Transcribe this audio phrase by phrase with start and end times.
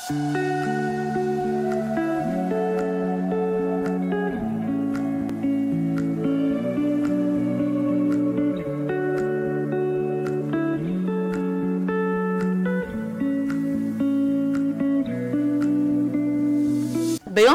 [0.00, 0.12] ביום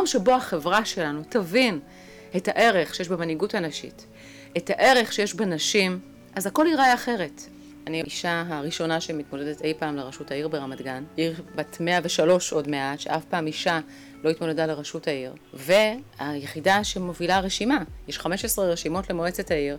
[0.05, 1.79] שבו החברה שלנו תבין
[2.35, 4.05] את הערך שיש במנהיגות הנשית,
[4.57, 5.99] את הערך שיש בנשים,
[6.35, 7.54] אז הכל ייראה אחרת.
[7.87, 12.99] אני האישה הראשונה שמתמודדת אי פעם לראשות העיר ברמת גן, עיר בת 103 עוד מעט,
[12.99, 13.79] שאף פעם אישה
[14.23, 19.77] לא התמודדה לראשות העיר, והיחידה שמובילה רשימה, יש 15 רשימות למועצת העיר,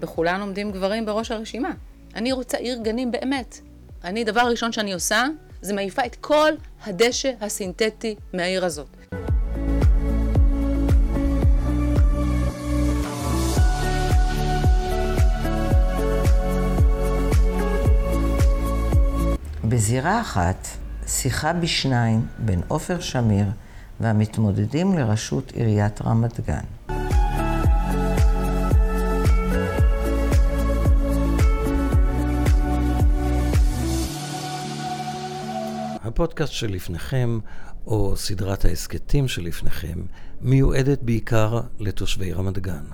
[0.00, 1.70] בכולן עומדים גברים בראש הרשימה.
[2.14, 3.58] אני רוצה עיר גנים באמת.
[4.04, 5.24] אני, דבר ראשון שאני עושה,
[5.60, 6.52] זה מעיפה את כל
[6.82, 8.88] הדשא הסינתטי מהעיר הזאת.
[19.74, 20.66] בזירה אחת,
[21.06, 23.46] שיחה בשניים בין עופר שמיר
[24.00, 26.64] והמתמודדים לראשות עיריית רמת גן.
[36.02, 37.38] הפודקאסט שלפניכם,
[37.86, 40.02] או סדרת ההסכתים שלפניכם,
[40.40, 42.84] מיועדת בעיקר לתושבי רמת גן.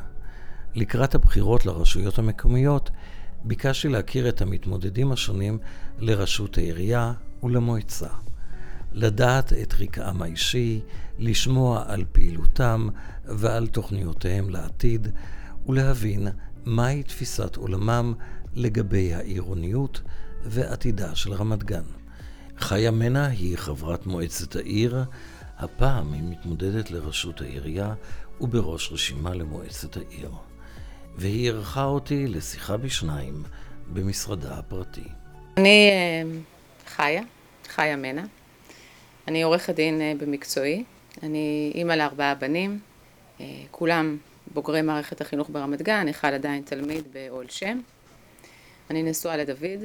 [0.75, 2.91] לקראת הבחירות לרשויות המקומיות,
[3.45, 5.59] ביקשתי להכיר את המתמודדים השונים
[5.99, 8.09] לראשות העירייה ולמועצה.
[8.93, 10.81] לדעת את רקעם האישי,
[11.19, 12.89] לשמוע על פעילותם
[13.25, 15.09] ועל תוכניותיהם לעתיד,
[15.67, 16.29] ולהבין
[16.65, 18.15] מהי תפיסת עולמם
[18.55, 20.01] לגבי העירוניות
[20.45, 21.85] ועתידה של רמת גן.
[22.59, 25.05] חיה מנע היא חברת מועצת העיר,
[25.59, 27.95] הפעם היא מתמודדת לראשות העירייה
[28.41, 30.31] ובראש רשימה למועצת העיר.
[31.17, 33.43] והיא אירחה אותי לשיחה בשניים
[33.93, 35.09] במשרדה הפרטי.
[35.57, 36.39] אני אה,
[36.87, 37.23] חיה,
[37.69, 38.25] חיה מנע.
[39.29, 40.85] אני עורכת דין אה, במקצועי.
[41.23, 42.79] אני אימא לארבעה בנים,
[43.41, 44.17] אה, כולם
[44.55, 47.81] בוגרי מערכת החינוך ברמת גן, אחד עדיין תלמיד באוהל שם.
[48.91, 49.85] אני נשואה לדוד,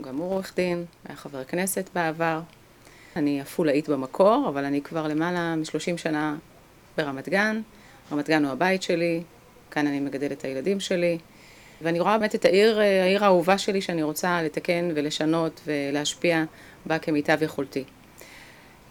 [0.00, 2.40] גם הוא עורך דין, היה חבר כנסת בעבר.
[3.16, 6.36] אני עפולאית במקור, אבל אני כבר למעלה מ-30 שנה
[6.96, 7.60] ברמת גן.
[8.12, 9.22] רמת גן הוא הבית שלי,
[9.70, 11.18] כאן אני מגדלת את הילדים שלי.
[11.82, 16.44] ואני רואה באמת את העיר, העיר האהובה שלי שאני רוצה לתקן ולשנות ולהשפיע
[16.86, 17.84] בה כמיטב יכולתי.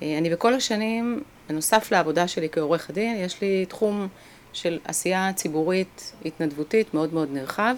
[0.02, 4.08] אני בכל השנים, בנוסף לעבודה שלי כעורך הדין, יש לי תחום
[4.54, 7.76] של עשייה ציבורית התנדבותית מאוד מאוד נרחב,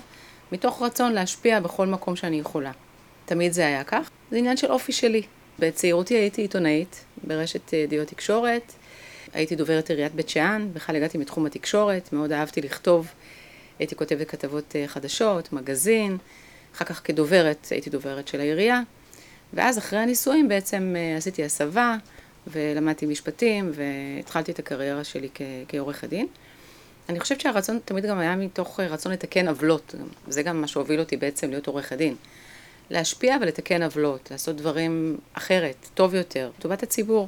[0.52, 2.72] מתוך רצון להשפיע בכל מקום שאני יכולה.
[3.26, 4.10] תמיד זה היה כך.
[4.32, 5.22] זה עניין של אופי שלי.
[5.60, 8.74] בצעירותי הייתי עיתונאית ברשת ידיעות תקשורת,
[9.34, 13.08] הייתי דוברת עיריית בית שאן, בכלל הגעתי מתחום התקשורת, מאוד אהבתי לכתוב,
[13.80, 16.18] הייתי כותבת כתבות אה, חדשות, מגזין,
[16.76, 18.82] אחר כך כדוברת, הייתי דוברת של העירייה,
[19.54, 21.98] ואז אחרי הנישואים בעצם אה, עשיתי הסבה,
[22.48, 25.30] ולמדתי משפטים, והתחלתי את הקריירה שלי
[25.68, 26.28] כעורך הדין.
[27.10, 29.96] אני חושבת שהרצון תמיד גם היה מתוך אה, רצון לתקן עוולות,
[30.28, 32.16] זה גם מה שהוביל אותי בעצם להיות עורך הדין.
[32.90, 37.28] להשפיע ולתקן עוולות, לעשות דברים אחרת, טוב יותר, לטובת הציבור.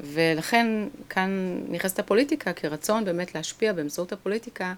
[0.00, 0.66] ולכן
[1.08, 4.74] כאן נכנסת הפוליטיקה כרצון באמת להשפיע באמצעות הפוליטיקה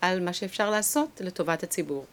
[0.00, 2.06] על מה שאפשר לעשות לטובת הציבור.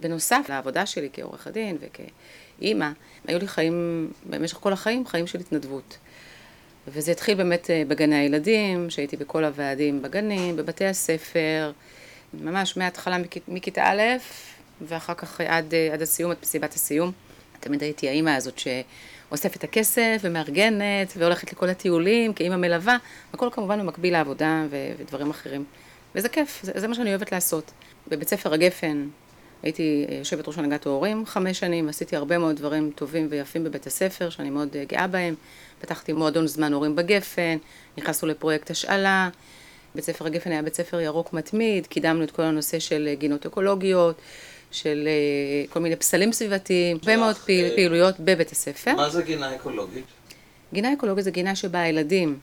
[0.00, 2.88] בנוסף לעבודה שלי כעורך הדין וכאימא,
[3.26, 5.98] היו לי חיים, במשך כל החיים, חיים של התנדבות.
[6.88, 11.72] וזה התחיל באמת אה, בגני הילדים, שהייתי בכל הוועדים בגנים, בבתי הספר,
[12.34, 13.16] ממש מההתחלה
[13.48, 14.02] מכיתה א',
[14.80, 17.12] ואחר כך עד, אה, עד הסיום, עד מסיבת הסיום.
[17.60, 18.68] תמיד הייתי האימא הזאת ש...
[19.30, 22.96] אוספת את הכסף ומארגנת והולכת לכל הטיולים כאימא מלווה,
[23.32, 25.64] הכל כמובן במקביל לעבודה ו- ודברים אחרים.
[26.14, 27.70] וזה כיף, זה, זה מה שאני אוהבת לעשות.
[28.08, 29.08] בבית ספר הגפן
[29.62, 34.30] הייתי יושבת ראש הנהגת ההורים חמש שנים, עשיתי הרבה מאוד דברים טובים ויפים בבית הספר,
[34.30, 35.34] שאני מאוד אה, גאה בהם.
[35.80, 37.56] פתחתי מועדון זמן הורים בגפן,
[37.98, 39.28] נכנסנו לפרויקט השאלה.
[39.94, 43.46] בית ספר הגפן היה בית ספר ירוק מתמיד, קידמנו את כל הנושא של אה, גינות
[43.46, 44.20] אקולוגיות,
[44.70, 45.08] של
[45.68, 48.94] uh, כל מיני פסלים סביבתיים, הרבה מאוד פעיל, uh, פעילויות בבית הספר.
[48.94, 50.04] מה זה גינה אקולוגית?
[50.72, 52.38] גינה אקולוגית זה גינה שבה הילדים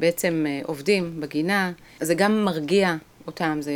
[0.00, 3.72] בעצם uh, עובדים בגינה, זה גם מרגיע אותם, זה,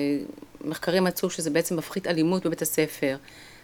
[0.64, 3.16] מחקרים מצאו שזה בעצם מפחית אלימות בבית הספר,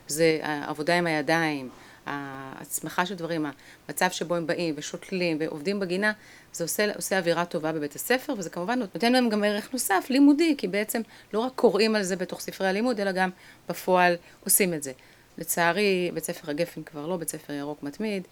[0.08, 1.68] זה עבודה עם הידיים,
[2.08, 3.46] ההצמחה של דברים,
[3.88, 6.12] המצב שבו הם באים ושותלים ועובדים בגינה,
[6.52, 10.54] זה עושה, עושה אווירה טובה בבית הספר, וזה כמובן נותן להם גם ערך נוסף, לימודי,
[10.58, 11.00] כי בעצם
[11.32, 13.30] לא רק קוראים על זה בתוך ספרי הלימוד, אלא גם
[13.68, 14.92] בפועל עושים את זה.
[15.38, 18.22] לצערי, בית ספר הגפן כבר לא, בית ספר ירוק מתמיד,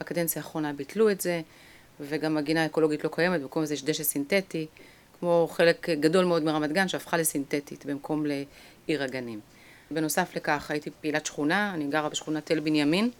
[0.00, 1.40] בקדנציה האחרונה ביטלו את זה,
[2.00, 4.66] וגם הגינה האקולוגית לא קיימת, במקום זה יש דשא סינתטי,
[5.20, 9.40] כמו חלק גדול מאוד מרמת גן שהפכה לסינתטית במקום לעיר הגנים.
[9.90, 13.10] בנוסף לכך הייתי פעילת שכונה, אני גרה בשכונת תל בנימין,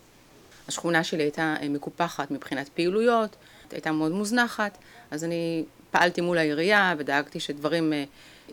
[0.68, 3.36] השכונה שלי הייתה אה, מקופחת מבחינת פעילויות,
[3.70, 4.78] הייתה מאוד מוזנחת,
[5.10, 8.04] אז אני פעלתי מול העירייה ודאגתי שדברים אה,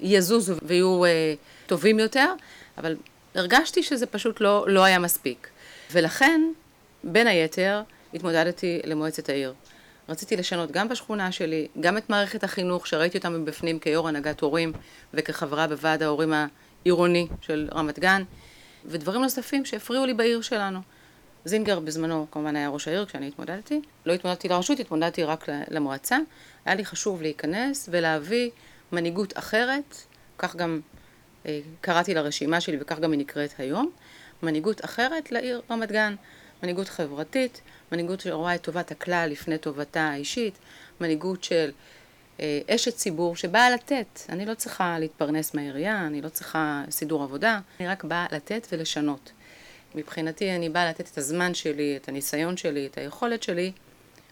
[0.01, 1.33] יזוזו ויהיו אה,
[1.67, 2.33] טובים יותר,
[2.77, 2.95] אבל
[3.35, 5.47] הרגשתי שזה פשוט לא, לא היה מספיק.
[5.91, 6.41] ולכן,
[7.03, 7.81] בין היתר,
[8.13, 9.53] התמודדתי למועצת העיר.
[10.09, 14.73] רציתי לשנות גם בשכונה שלי, גם את מערכת החינוך, שראיתי אותה מבפנים כיו"ר הנהגת הורים
[15.13, 16.33] וכחברה בוועד ההורים
[16.85, 18.23] העירוני של רמת גן,
[18.85, 20.79] ודברים נוספים שהפריעו לי בעיר שלנו.
[21.45, 23.81] זינגר בזמנו כמובן היה ראש העיר כשאני התמודדתי.
[24.05, 26.17] לא התמודדתי לרשות, התמודדתי רק למועצה.
[26.65, 28.49] היה לי חשוב להיכנס ולהביא
[28.91, 29.95] מנהיגות אחרת,
[30.37, 30.79] כך גם
[31.45, 33.91] אה, קראתי לרשימה שלי וכך גם היא נקראת היום,
[34.43, 36.15] מנהיגות אחרת לעיר רמת גן,
[36.63, 37.61] מנהיגות חברתית,
[37.91, 40.57] מנהיגות שרואה את טובת הכלל לפני טובתה האישית,
[41.01, 41.71] מנהיגות של
[42.69, 44.19] אשת ציבור שבאה לתת.
[44.29, 49.31] אני לא צריכה להתפרנס מהעירייה, אני לא צריכה סידור עבודה, אני רק באה לתת ולשנות.
[49.95, 53.71] מבחינתי אני באה לתת את הזמן שלי, את הניסיון שלי, את היכולת שלי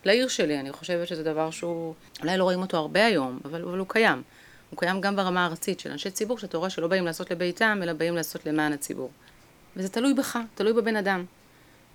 [0.06, 0.60] לעיר שלי.
[0.60, 4.22] אני חושבת שזה דבר שהוא, אולי לא רואים אותו הרבה היום, אבל, אבל הוא קיים.
[4.70, 7.94] הוא קיים גם ברמה הארצית של אנשי ציבור, שאתה רואה שלא באים לעשות לביתם, אלא
[7.94, 9.12] באים לעשות למען הציבור.
[9.76, 11.26] וזה תלוי בך, תלוי בבן אדם.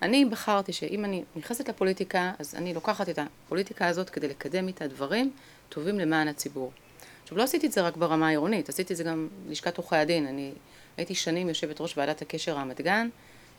[0.01, 4.87] אני בחרתי שאם אני נכנסת לפוליטיקה, אז אני לוקחת את הפוליטיקה הזאת כדי לקדם איתה
[4.87, 5.31] דברים
[5.69, 6.71] טובים למען הציבור.
[7.23, 10.27] עכשיו, לא עשיתי את זה רק ברמה העירונית, עשיתי את זה גם בלשכת עורכי הדין.
[10.27, 10.51] אני
[10.97, 13.09] הייתי שנים יושבת ראש ועדת הקשר רמת גן,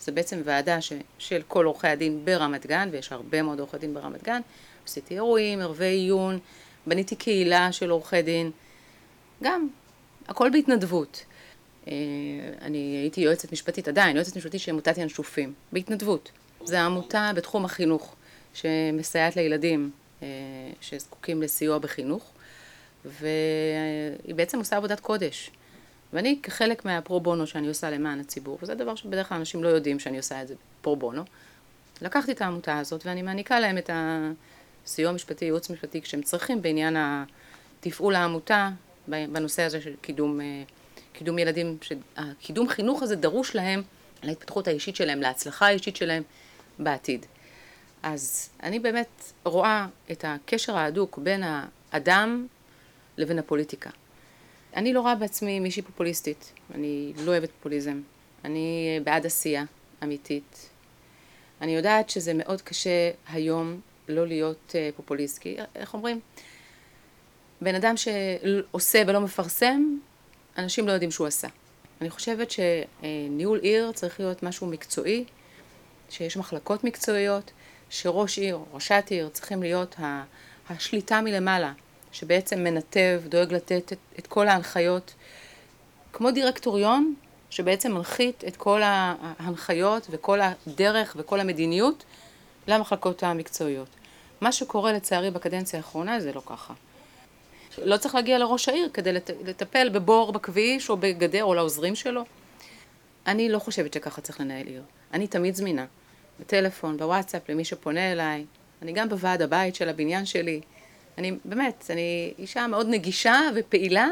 [0.00, 3.94] זה בעצם ועדה ש, של כל עורכי הדין ברמת גן, ויש הרבה מאוד עורכי דין
[3.94, 4.40] ברמת גן.
[4.84, 6.38] עשיתי אירועים, ערבי עיון,
[6.86, 8.50] בניתי קהילה של עורכי דין.
[9.42, 9.68] גם,
[10.28, 11.24] הכל בהתנדבות.
[11.88, 11.92] אה,
[12.62, 16.30] אני הייתי יועצת משפטית עדיין, יועצת משפטית של עמותת ינשופים, בהתנדבות.
[16.64, 18.14] זו עמותה בתחום החינוך,
[18.54, 19.90] שמסייעת לילדים
[20.80, 22.32] שזקוקים לסיוע בחינוך,
[23.04, 25.50] והיא בעצם עושה עבודת קודש.
[26.12, 29.98] ואני כחלק מהפרו בונו שאני עושה למען הציבור, וזה דבר שבדרך כלל אנשים לא יודעים
[29.98, 31.22] שאני עושה את זה פרו בונו,
[32.02, 36.96] לקחתי את העמותה הזאת ואני מעניקה להם את הסיוע המשפטי, ייעוץ משפטי כשהם צריכים בעניין
[37.80, 38.70] תפעול העמותה
[39.08, 40.62] בנושא הזה של קידום, אה,
[41.12, 43.82] קידום ילדים, שהקידום חינוך הזה דרוש להם
[44.22, 46.22] להתפתחות האישית שלהם, להצלחה האישית שלהם
[46.78, 47.26] בעתיד.
[48.02, 51.42] אז אני באמת רואה את הקשר ההדוק בין
[51.92, 52.46] האדם
[53.16, 53.90] לבין הפוליטיקה.
[54.76, 58.00] אני לא רואה בעצמי מישהי פופוליסטית, אני לא אוהבת פופוליזם.
[58.44, 59.64] אני בעד עשייה
[60.02, 60.68] אמיתית.
[61.60, 66.20] אני יודעת שזה מאוד קשה היום לא להיות אה, פופוליסט, כי איך אומרים?
[67.60, 69.82] בן אדם שעושה ולא מפרסם,
[70.58, 71.48] אנשים לא יודעים שהוא עשה.
[72.00, 75.24] אני חושבת שניהול עיר צריך להיות משהו מקצועי,
[76.10, 77.50] שיש מחלקות מקצועיות,
[77.90, 79.96] שראש עיר, ראשת עיר, צריכים להיות
[80.68, 81.72] השליטה מלמעלה,
[82.12, 85.14] שבעצם מנתב, דואג לתת את, את כל ההנחיות,
[86.12, 87.14] כמו דירקטוריון,
[87.50, 92.04] שבעצם מנחית את כל ההנחיות וכל הדרך וכל המדיניות
[92.68, 93.88] למחלקות המקצועיות.
[94.40, 96.74] מה שקורה לצערי בקדנציה האחרונה זה לא ככה.
[97.78, 102.24] לא צריך להגיע לראש העיר כדי לט, לטפל בבור בכביש או בגדר או לעוזרים שלו.
[103.26, 104.82] אני לא חושבת שככה צריך לנהל עיר.
[105.12, 105.86] אני תמיד זמינה,
[106.40, 108.44] בטלפון, בוואטסאפ, למי שפונה אליי.
[108.82, 110.60] אני גם בוועד הבית של הבניין שלי.
[111.18, 114.08] אני באמת, אני אישה מאוד נגישה ופעילה,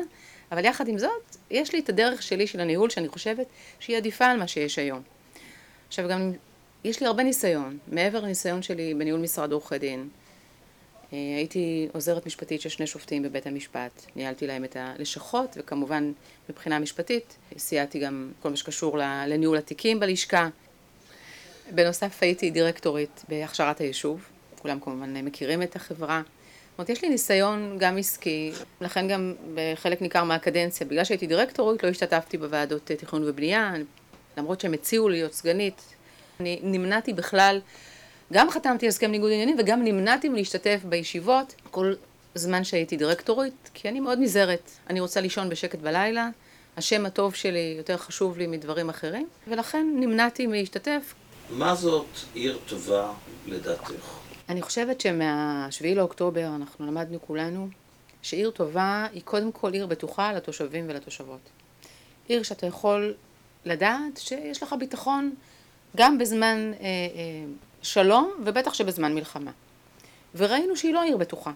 [0.53, 3.47] אבל יחד עם זאת, יש לי את הדרך שלי של הניהול שאני חושבת
[3.79, 5.03] שהיא עדיפה על מה שיש היום.
[5.89, 6.33] עכשיו גם,
[6.85, 10.09] יש לי הרבה ניסיון, מעבר לניסיון שלי בניהול משרד עורכי דין.
[11.13, 16.13] אה, הייתי עוזרת משפטית של שני שופטים בבית המשפט, ניהלתי להם את הלשכות, וכמובן
[16.49, 20.49] מבחינה משפטית סייעתי גם כל מה שקשור לניהול התיקים בלשכה.
[21.71, 24.21] בנוסף הייתי דירקטורית בהכשרת היישוב,
[24.63, 26.23] כולם כמובן מכירים את החברה.
[26.25, 31.83] זאת אומרת, יש לי ניסיון גם עסקי, לכן גם בחלק ניכר מהקדנציה, בגלל שהייתי דירקטורית,
[31.85, 33.75] לא השתתפתי בוועדות תכנון ובנייה,
[34.37, 35.83] למרות שהם הציעו להיות סגנית.
[36.41, 37.61] אני נמנעתי בכלל,
[38.33, 41.95] גם חתמתי הסכם ניגוד עניינים וגם נמנעתי מלהשתתף בישיבות כל
[42.35, 44.71] זמן שהייתי דירקטורית, כי אני מאוד נזהרת.
[44.91, 46.29] אני רוצה לישון בשקט בלילה,
[46.77, 51.15] השם הטוב שלי יותר חשוב לי מדברים אחרים, ולכן נמנעתי מלהשתתף.
[51.51, 53.13] מה זאת עיר טובה
[53.47, 53.93] לדעתך?
[54.49, 57.69] אני חושבת שמהשביעי לאוקטובר אנחנו למדנו כולנו
[58.23, 61.41] שעיר טובה היא קודם כל עיר בטוחה לתושבים ולתושבות.
[62.29, 63.15] עיר שאתה יכול
[63.65, 65.35] לדעת שיש לך ביטחון
[65.97, 67.45] גם בזמן אה, אה,
[67.83, 69.51] שלום ובטח שבזמן מלחמה.
[70.35, 71.53] וראינו שהיא לא עיר בטוחה.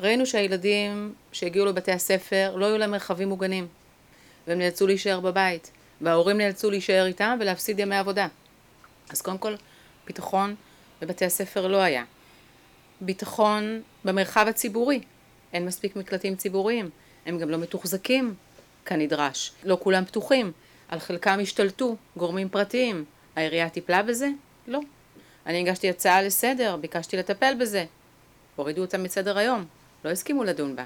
[0.00, 3.66] ראינו שהילדים שהגיעו לבתי הספר לא היו להם מרחבים מוגנים
[4.46, 8.28] והם נאלצו להישאר בבית וההורים נאלצו להישאר איתם ולהפסיד ימי עבודה.
[9.10, 9.54] אז קודם כל
[10.06, 10.54] ביטחון
[11.00, 12.04] בבתי הספר לא היה.
[13.00, 15.00] ביטחון במרחב הציבורי.
[15.52, 16.90] אין מספיק מקלטים ציבוריים,
[17.26, 18.34] הם גם לא מתוחזקים
[18.84, 19.52] כנדרש.
[19.64, 20.52] לא כולם פתוחים,
[20.88, 23.04] על חלקם השתלטו גורמים פרטיים.
[23.36, 24.28] העירייה טיפלה בזה?
[24.66, 24.80] לא.
[25.46, 27.84] אני הגשתי הצעה לסדר, ביקשתי לטפל בזה.
[28.56, 29.64] הורידו אותה מסדר היום,
[30.04, 30.84] לא הסכימו לדון בה.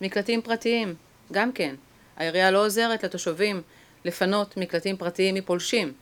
[0.00, 0.94] מקלטים פרטיים,
[1.32, 1.74] גם כן.
[2.16, 3.62] העירייה לא עוזרת לתושבים
[4.04, 5.92] לפנות מקלטים פרטיים מפולשים,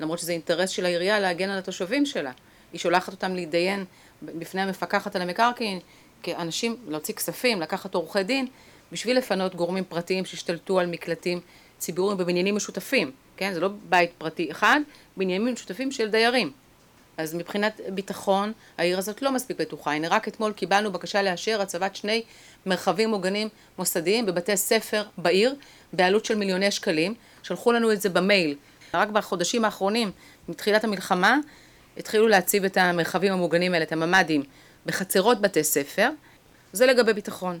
[0.00, 2.32] למרות שזה אינטרס של העירייה להגן על התושבים שלה.
[2.72, 3.84] היא שולחת אותם להתדיין
[4.22, 5.78] בפני המפקחת על המקרקעין,
[6.22, 8.46] כאנשים, להוציא כספים, לקחת עורכי דין,
[8.92, 11.40] בשביל לפנות גורמים פרטיים שהשתלטו על מקלטים
[11.78, 13.54] ציבוריים בבניינים משותפים, כן?
[13.54, 14.80] זה לא בית פרטי אחד,
[15.16, 16.52] בניינים משותפים של דיירים.
[17.16, 19.92] אז מבחינת ביטחון, העיר הזאת לא מספיק בטוחה.
[19.92, 22.22] הנה רק אתמול קיבלנו בקשה לאשר הצבת שני
[22.66, 25.54] מרחבים מוגנים מוסדיים בבתי ספר בעיר,
[25.92, 27.14] בעלות של מיליוני שקלים.
[27.42, 28.56] שלחו לנו את זה במייל.
[28.94, 30.10] רק בחודשים האחרונים,
[30.48, 31.38] מתחילת המלחמה,
[31.96, 34.42] התחילו להציב את המרחבים המוגנים האלה, את הממ"דים,
[34.86, 36.10] בחצרות בתי ספר.
[36.72, 37.58] זה לגבי ביטחון.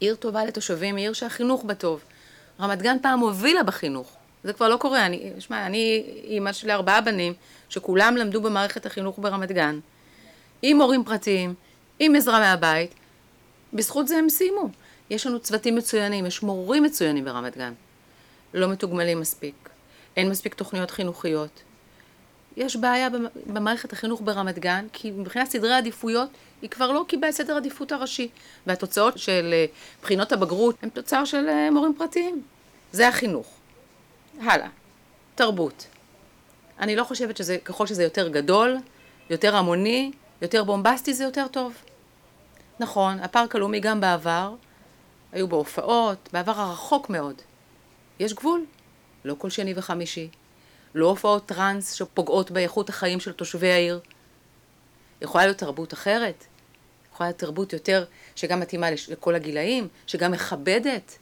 [0.00, 2.00] עיר טובה לתושבים היא עיר שהחינוך בה טוב.
[2.60, 4.16] רמת גן פעם הובילה בחינוך.
[4.44, 5.06] זה כבר לא קורה.
[5.06, 7.32] אני, שמע, אני אימא של ארבעה בנים,
[7.68, 9.78] שכולם למדו במערכת החינוך ברמת גן,
[10.62, 11.54] עם מורים פרטיים,
[11.98, 12.94] עם עזרה מהבית.
[13.72, 14.68] בזכות זה הם סיימו.
[15.10, 17.72] יש לנו צוותים מצוינים, יש מורים מצוינים ברמת גן.
[18.54, 19.63] לא מתוגמלים מספיק.
[20.16, 21.62] אין מספיק תוכניות חינוכיות.
[22.56, 23.08] יש בעיה
[23.46, 26.28] במערכת החינוך ברמת גן, כי מבחינת סדרי עדיפויות,
[26.62, 28.28] היא כבר לא קיבלה את סדר עדיפות הראשי.
[28.66, 29.66] והתוצאות של אה,
[30.02, 32.42] בחינות הבגרות הן תוצר של אה, מורים פרטיים.
[32.92, 33.46] זה החינוך.
[34.40, 34.68] הלאה.
[35.34, 35.86] תרבות.
[36.78, 38.76] אני לא חושבת שזה, ככל שזה יותר גדול,
[39.30, 41.74] יותר המוני, יותר בומבסטי, זה יותר טוב.
[42.80, 44.54] נכון, הפארק הלאומי גם בעבר,
[45.32, 47.42] היו בו הופעות, בעבר הרחוק מאוד.
[48.18, 48.64] יש גבול.
[49.24, 50.28] לא כל שני וחמישי.
[50.94, 54.00] לא הופעות טראנס שפוגעות באיכות החיים של תושבי העיר.
[55.22, 56.44] יכולה להיות תרבות אחרת.
[57.12, 58.04] יכולה להיות תרבות יותר,
[58.36, 61.18] שגם מתאימה לכל הגילאים, שגם מכבדת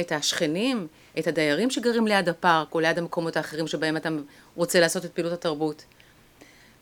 [0.00, 0.86] את השכנים,
[1.18, 4.08] את הדיירים שגרים ליד הפארק או ליד המקומות האחרים שבהם אתה
[4.56, 5.84] רוצה לעשות את פעילות התרבות.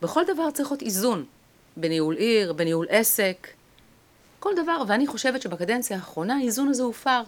[0.01, 1.25] בכל דבר צריך להיות איזון,
[1.77, 3.47] בניהול עיר, בניהול עסק,
[4.39, 7.21] כל דבר, ואני חושבת שבקדנציה האחרונה האיזון הזה הופר.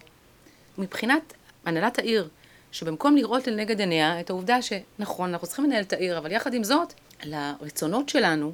[0.78, 1.34] מבחינת
[1.66, 2.30] הנהלת העיר,
[2.72, 6.64] שבמקום לראות לנגד עיניה את העובדה שנכון, אנחנו צריכים לנהל את העיר, אבל יחד עם
[6.64, 8.54] זאת, לרצונות שלנו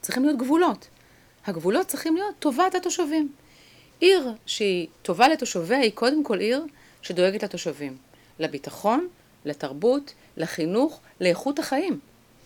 [0.00, 0.88] צריכים להיות גבולות.
[1.46, 3.32] הגבולות צריכים להיות טובת התושבים.
[4.00, 6.64] עיר שהיא טובה לתושביה היא קודם כל עיר
[7.02, 7.96] שדואגת לתושבים.
[8.38, 9.08] לביטחון,
[9.44, 11.98] לתרבות, לחינוך, לאיכות החיים.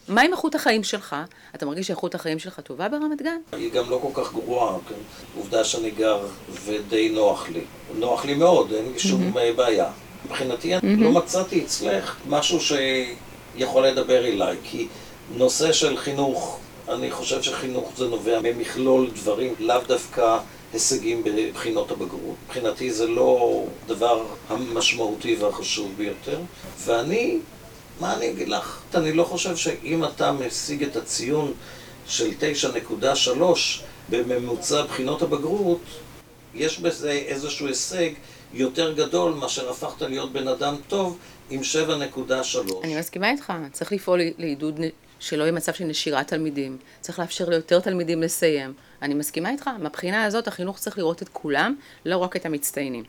[0.09, 1.17] מה עם איכות החיים שלך?
[1.55, 3.39] אתה מרגיש שאיכות החיים שלך טובה ברמת גן?
[3.53, 4.95] היא גם לא כל כך גרועה, כן?
[5.37, 6.27] עובדה שאני גר
[6.65, 7.61] ודי נוח לי.
[7.95, 9.57] נוח לי מאוד, אין לי שום mm-hmm.
[9.57, 9.91] בעיה.
[10.25, 10.81] מבחינתי, mm-hmm.
[10.99, 14.89] לא מצאתי אצלך משהו שיכול לדבר אליי, כי
[15.37, 20.39] נושא של חינוך, אני חושב שחינוך זה נובע ממכלול דברים, לאו דווקא
[20.73, 22.37] הישגים בבחינות הבגרות.
[22.47, 26.39] מבחינתי זה לא דבר המשמעותי והחשוב ביותר,
[26.85, 27.39] ואני,
[28.01, 28.81] מה אני אגיד לך?
[28.95, 31.53] אני לא חושב שאם אתה משיג את הציון
[32.07, 32.31] של
[33.01, 33.41] 9.3
[34.11, 35.81] בממוצע בחינות הבגרות,
[36.55, 38.11] יש בזה איזשהו הישג
[38.53, 41.19] יותר גדול מאשר הפכת להיות בן אדם טוב
[41.51, 42.59] עם 7.3.
[42.85, 44.81] אני מסכימה איתך, צריך לפעול לעידוד
[45.21, 48.73] שלא יהיה מצב של נשירת תלמידים, צריך לאפשר ליותר תלמידים לסיים.
[49.03, 53.05] אני מסכימה איתך, מהבחינה הזאת החינוך צריך לראות את כולם, לא רק את המצטיינים.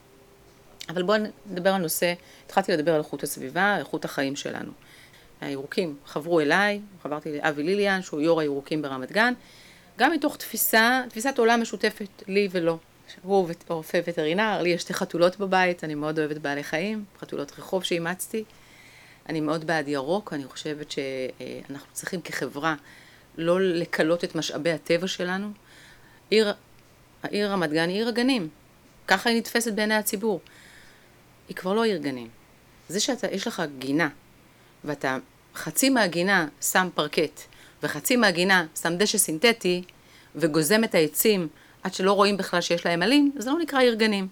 [0.90, 1.18] אבל בואו
[1.52, 2.14] נדבר על נושא,
[2.46, 4.72] התחלתי לדבר על איכות הסביבה, איכות החיים שלנו.
[5.42, 9.34] הירוקים חברו אליי, חברתי לאבי ליליאן, שהוא יו"ר הירוקים ברמת גן,
[9.98, 12.78] גם מתוך תפיסה, תפיסת עולם משותפת לי ולא.
[13.22, 17.84] הוא רופא וטרינר, לי יש שתי חתולות בבית, אני מאוד אוהבת בעלי חיים, חתולות רחוב
[17.84, 18.44] שאימצתי.
[19.30, 22.76] אני מאוד בעד ירוק, אני חושבת שאנחנו צריכים כחברה
[23.38, 25.52] לא לכלות את משאבי הטבע שלנו.
[26.30, 26.54] עיר,
[27.24, 28.50] העיר רמת גן היא עיר הגנים,
[29.08, 30.40] ככה היא נתפסת בעיני הציבור.
[31.48, 32.30] היא כבר לא עיר גנים.
[32.90, 34.10] זה שיש לך גינה,
[34.84, 35.18] ואתה
[35.56, 37.42] חצי מהגינה שם פרקט,
[37.84, 39.84] וחצי מהגינה שם דשא סינתטי,
[40.36, 41.48] וגוזם את העצים
[41.86, 44.28] עד שלא רואים בכלל שיש להם עלים, זה לא נקרא עיר גנים.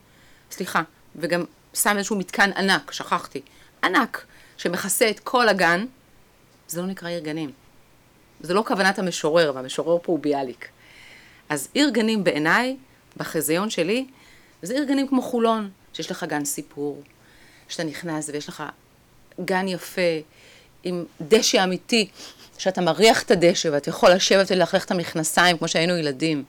[0.52, 0.82] סליחה.
[1.16, 3.42] וגם שם איזשהו מתקן ענק, שכחתי,
[3.84, 4.26] ענק,
[4.58, 5.86] שמכסה את כל הגן,
[6.68, 7.52] זה לא נקרא עיר גנים.
[8.42, 10.68] זה לא כוונת המשורר, והמשורר פה הוא ביאליק.
[11.50, 12.78] אז עיר גנים בעיניי,
[13.18, 14.06] בחזיון שלי,
[14.62, 17.04] זה עיר גנים כמו חולון, שיש לך גן סיפור,
[17.68, 18.64] שאתה נכנס ויש לך
[19.46, 20.02] גן יפה,
[20.84, 22.10] עם דשא אמיתי,
[22.58, 26.44] שאתה מריח את הדשא ואתה יכול לשבת וללכלך את המכנסיים כמו שהיינו ילדים.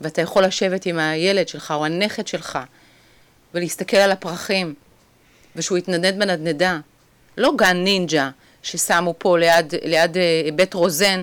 [0.00, 2.58] ואתה יכול לשבת עם הילד שלך או הנכד שלך
[3.54, 4.74] ולהסתכל על הפרחים,
[5.56, 6.78] ושהוא יתנדנד בנדנדה.
[7.36, 8.30] לא גן נינג'ה
[8.62, 11.22] ששמו פה ליד, ליד אה, בית רוזן,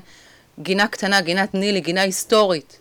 [0.60, 2.78] גינה קטנה, גינת נילי, גינה היסטורית,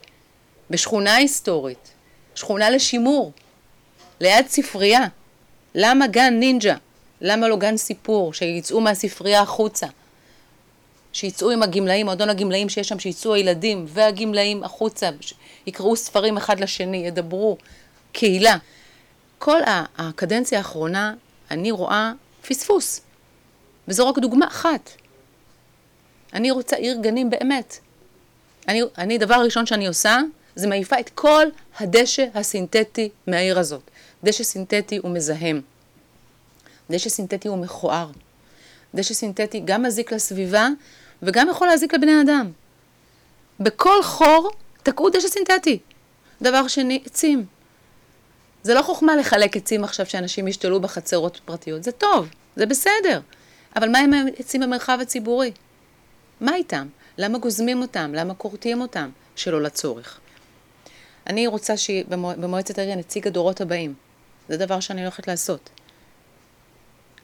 [0.70, 1.90] בשכונה היסטורית,
[2.34, 3.32] שכונה לשימור,
[4.20, 5.06] ליד ספרייה.
[5.74, 6.74] למה גן נינג'ה?
[7.20, 8.34] למה לא גן סיפור?
[8.34, 9.86] שיצאו מהספרייה החוצה.
[11.12, 15.10] שיצאו עם הגמלאים, מועדון הגמלאים שיש שם, שיצאו הילדים והגמלאים החוצה,
[15.66, 17.56] יקראו ספרים אחד לשני, ידברו,
[18.12, 18.56] קהילה.
[19.38, 19.60] כל
[19.98, 21.14] הקדנציה האחרונה,
[21.50, 22.12] אני רואה
[22.48, 23.00] פספוס.
[23.88, 24.90] וזו רק דוגמה אחת.
[26.32, 27.78] אני רוצה עיר גנים באמת.
[28.68, 30.18] אני, אני, דבר ראשון שאני עושה,
[30.54, 31.46] זה מעיפה את כל
[31.78, 33.82] הדשא הסינתטי מהעיר הזאת.
[34.24, 35.60] דשא סינתטי הוא מזהם.
[36.90, 38.10] דשא סינתטי הוא מכוער.
[38.94, 40.68] דשא סינתטי גם מזיק לסביבה
[41.22, 42.50] וגם יכול להזיק לבני אדם.
[43.60, 44.50] בכל חור
[44.86, 45.78] תקעו דשא סינתטי.
[46.42, 47.46] דבר שני, עצים.
[48.62, 53.20] זה לא חוכמה לחלק עצים עכשיו שאנשים ישתלו בחצרות פרטיות, זה טוב, זה בסדר.
[53.76, 55.52] אבל מה עם העצים במרחב הציבורי?
[56.40, 56.86] מה איתם?
[57.18, 58.12] למה גוזמים אותם?
[58.14, 59.10] למה כורתים אותם?
[59.36, 60.20] שלא לצורך.
[61.26, 63.94] אני רוצה שבמועצת העיר נציג הדורות הבאים.
[64.48, 65.70] זה דבר שאני הולכת לעשות.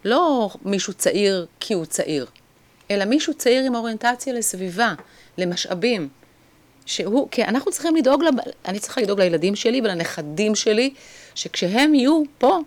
[0.05, 2.27] לא מישהו צעיר כי הוא צעיר,
[2.91, 4.95] אלא מישהו צעיר עם אוריינטציה לסביבה,
[5.39, 6.09] למשאבים.
[6.87, 8.35] שהוא, כי אנחנו צריכים לדאוג, לב...
[8.65, 10.95] אני צריכה לדאוג לילדים שלי ולנכדים שלי,
[11.35, 12.59] שכשהם יהיו פה,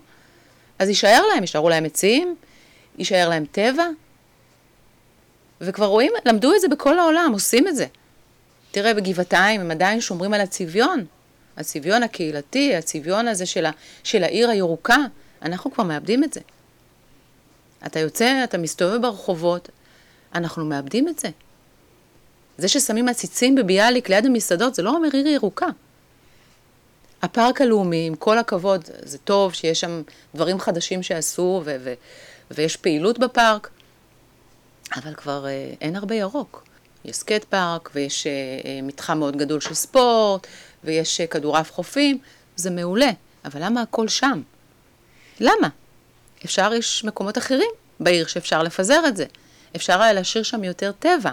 [0.78, 2.36] אז יישאר להם, יישארו להם עצים,
[2.98, 3.86] יישאר להם טבע.
[5.60, 7.86] וכבר רואים, למדו את זה בכל העולם, עושים את זה.
[8.70, 11.04] תראה, בגבעתיים הם עדיין שומרים על הצביון,
[11.56, 13.70] הצביון הקהילתי, הצביון הזה של, ה,
[14.04, 14.96] של העיר הירוקה,
[15.42, 16.40] אנחנו כבר מאבדים את זה.
[17.86, 19.68] אתה יוצא, אתה מסתובב ברחובות,
[20.34, 21.28] אנחנו מאבדים את זה.
[22.58, 25.66] זה ששמים עציצים בביאליק ליד המסעדות, זה לא אומר עיר ירוקה.
[27.22, 30.02] הפארק הלאומי, עם כל הכבוד, זה טוב שיש שם
[30.34, 31.94] דברים חדשים שעשו ו- ו-
[32.50, 33.70] ויש פעילות בפארק,
[34.96, 36.64] אבל כבר אה, אין הרבה ירוק.
[37.04, 40.46] יש skate park ויש אה, אה, מתחם מאוד גדול של ספורט
[40.84, 42.18] ויש אה, כדורעף חופים,
[42.56, 43.10] זה מעולה,
[43.44, 44.42] אבל למה הכל שם?
[45.40, 45.68] למה?
[46.44, 47.70] אפשר, יש מקומות אחרים
[48.00, 49.24] בעיר שאפשר לפזר את זה.
[49.76, 51.32] אפשר היה להשאיר שם יותר טבע.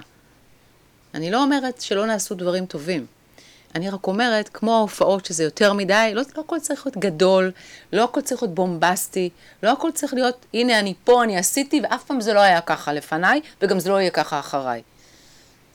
[1.14, 3.06] אני לא אומרת שלא נעשו דברים טובים.
[3.76, 7.52] אני רק אומרת, כמו ההופעות שזה יותר מדי, לא, לא הכל צריך להיות גדול,
[7.94, 9.30] לא הכל צריך להיות בומבסטי,
[9.64, 12.94] לא הכל צריך להיות, הנה אני פה, אני עשיתי, ואף פעם זה לא היה ככה
[12.94, 14.82] לפניי, וגם זה לא יהיה ככה אחריי.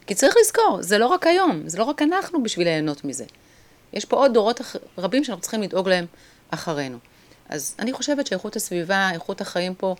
[0.07, 3.25] כי צריך לזכור, זה לא רק היום, זה לא רק אנחנו בשביל ליהנות מזה.
[3.93, 4.61] יש פה עוד דורות
[4.99, 6.07] רבים שאנחנו צריכים לדאוג להם
[6.51, 6.99] אחרינו.
[7.49, 9.95] אז אני חושבת שאיכות הסביבה, איכות החיים פה,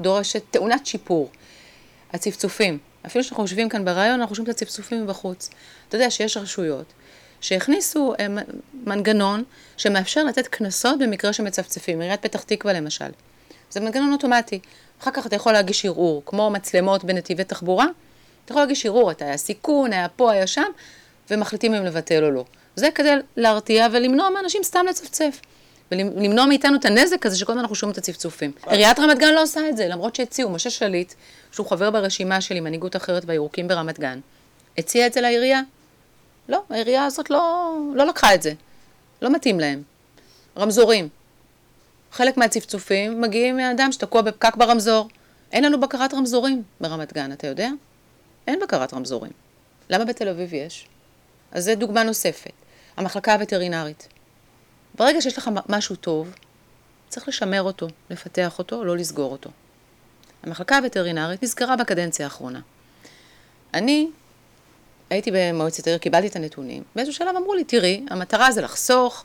[0.00, 1.30] דורשת טעונת שיפור.
[2.12, 5.50] הצפצופים, אפילו שאנחנו יושבים כאן ברעיון, אנחנו שומעים את הצפצופים מבחוץ.
[5.88, 6.92] אתה יודע שיש רשויות
[7.40, 8.26] שהכניסו אה,
[8.74, 9.44] מנגנון
[9.76, 13.08] שמאפשר לתת קנסות במקרה שמצפצפים, עיריית פתח תקווה למשל.
[13.70, 14.60] זה מנגנון אוטומטי.
[15.02, 17.86] אחר כך אתה יכול להגיש ערעור, כמו מצלמות בנתיבי תחבורה,
[18.44, 20.66] אתה יכול להגיש ערעור, אתה היה סיכון, היה פה, היה שם,
[21.30, 22.44] ומחליטים אם לבטל או לא.
[22.76, 25.40] זה כדי להרתיע ולמנוע מאנשים סתם לצפצף.
[25.92, 28.52] ולמנוע מאיתנו את הנזק הזה שכל הזמן אנחנו שומעים את הצפצופים.
[28.66, 31.14] עיריית רמת גן לא עושה את זה, למרות שהציעו, משה שליט,
[31.52, 34.20] שהוא חבר ברשימה שלי, מנהיגות אחרת והירוקים ברמת גן,
[34.78, 35.60] הציע את זה לעירייה.
[36.48, 38.52] לא, העירייה הזאת לא, לא לקחה את זה.
[39.22, 39.82] לא מתאים להם.
[40.58, 41.08] רמזורים.
[42.12, 45.08] חלק מהצפצופים מגיעים מאדם שתקוע בפקק ברמזור.
[45.52, 47.68] אין לנו בקרת רמזורים ברמת גן, אתה יודע?
[48.46, 49.32] אין בקרת רמזורים.
[49.90, 50.88] למה בתל אביב יש?
[51.52, 52.52] אז זו דוגמה נוספת.
[52.96, 54.08] המחלקה הווטרינרית.
[55.00, 56.34] ברגע שיש לך משהו טוב,
[57.08, 59.50] צריך לשמר אותו, לפתח אותו, לא לסגור אותו.
[60.42, 62.60] המחלקה הווטרינרית נסגרה בקדנציה האחרונה.
[63.74, 64.08] אני
[65.10, 69.24] הייתי במועצת העיר, קיבלתי את הנתונים, באיזשהו שלב אמרו לי, תראי, המטרה זה לחסוך,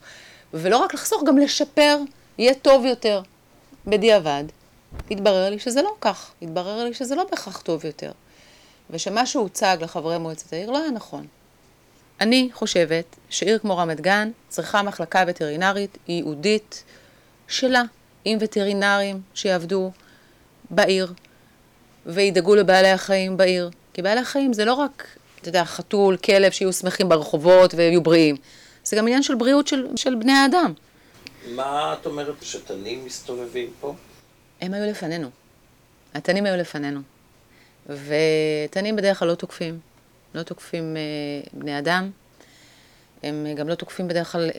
[0.54, 1.98] ולא רק לחסוך, גם לשפר,
[2.38, 3.22] יהיה טוב יותר.
[3.88, 4.44] בדיעבד,
[5.12, 8.12] התברר לי שזה לא כך, התברר לי שזה לא בהכרח טוב יותר.
[8.90, 11.28] ושמה שהוצג לחברי מועצת העיר לא היה נכון.
[12.22, 16.84] אני חושבת שעיר כמו רמת גן צריכה מחלקה וטרינרית ייעודית
[17.48, 17.84] שלה,
[18.26, 19.92] עם וטרינרים שיעבדו
[20.70, 21.14] בעיר
[22.06, 23.70] וידאגו לבעלי החיים בעיר.
[23.94, 25.08] כי בעלי החיים זה לא רק,
[25.42, 28.36] אתה יודע, חתול, כלב, שיהיו שמחים ברחובות ויהיו בריאים.
[28.84, 30.74] זה גם עניין של בריאות של, של בני האדם.
[31.48, 33.96] מה את אומרת, שתנים מסתובבים פה?
[34.62, 35.30] הם היו לפנינו.
[36.14, 37.00] התנים היו לפנינו.
[37.90, 39.80] ותנים בדרך כלל לא תוקפים.
[40.36, 41.02] לא תוקפים אה,
[41.54, 42.12] בני אדם.
[43.24, 44.50] הם גם לא תוקפים בדרך כלל,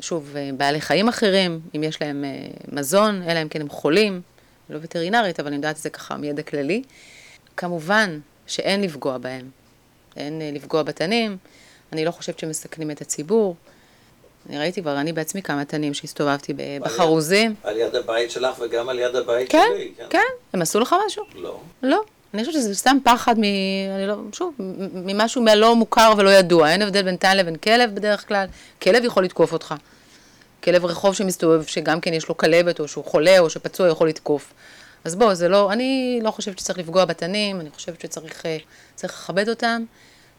[0.00, 4.20] שוב, אה, בעלי חיים אחרים, אם יש להם אה, מזון, אלא אם כן הם חולים,
[4.70, 6.82] לא וטרינרית, אבל אני יודעת את זה ככה מידע כללי.
[7.56, 9.50] כמובן שאין לפגוע בהם.
[10.16, 11.36] אין לפגוע בתנים,
[11.92, 13.56] אני לא חושבת שמסכנים את הציבור.
[14.48, 17.54] אני ראיתי כבר, אני בעצמי כמה תנים שהסתובבתי בחרוזים.
[17.62, 19.92] על יד הבית שלך וגם על יד הבית כן, שלי.
[19.96, 20.18] כן, כן.
[20.52, 21.24] הם עשו לך משהו?
[21.34, 21.60] לא.
[21.82, 22.02] לא.
[22.34, 23.42] אני חושבת שזה סתם פחד מ...
[23.96, 24.16] אני לא...
[24.32, 24.54] שוב,
[24.94, 26.70] ממשהו מהלא מוכר ולא ידוע.
[26.70, 28.46] אין הבדל בין תן לבין כלב בדרך כלל.
[28.82, 29.74] כלב יכול לתקוף אותך.
[30.64, 34.52] כלב רחוב שמסתובב, שגם כן יש לו כלבת, או שהוא חולה, או שפצוע, יכול לתקוף.
[35.04, 38.56] אז בוא, זה לא, אני לא חושבת שצריך לפגוע בתנים, אני חושבת שצריך אה,
[39.04, 39.84] לכבד אותם,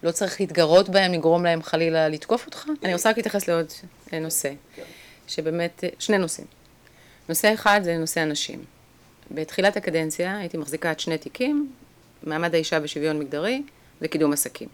[0.03, 2.65] לא צריך להתגרות בהם, לגרום להם חלילה לתקוף אותך.
[2.83, 3.65] אני רוצה רק להתייחס לעוד
[4.13, 4.51] אה, נושא,
[5.27, 6.47] שבאמת, אה, שני נושאים.
[7.29, 8.78] נושא אחד זה נושא הנשים.
[9.31, 11.71] בתחילת הקדנציה הייתי מחזיקה את שני תיקים,
[12.23, 13.63] מעמד האישה ושוויון מגדרי
[14.01, 14.67] וקידום עסקים.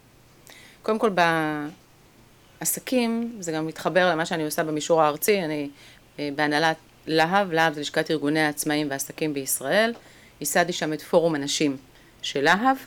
[0.83, 1.11] קודם כל,
[2.59, 5.69] בעסקים, זה גם מתחבר למה שאני עושה במישור הארצי, אני
[6.17, 9.93] בהנהלת להב, להב זה לשכת ארגוני העצמאים והעסקים בישראל,
[10.39, 11.77] ייסדתי שם את פורום הנשים
[12.21, 12.77] של להב,